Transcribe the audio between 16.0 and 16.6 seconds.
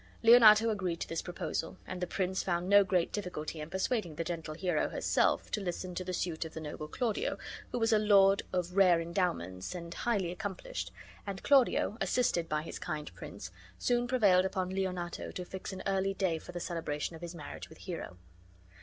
day for the